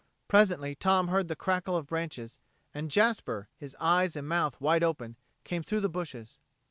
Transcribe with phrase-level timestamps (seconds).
[0.27, 2.39] Presently Tom heard the crackle of branches,
[2.73, 6.39] and Jasper, his eyes and mouth wide open, came through the bushes.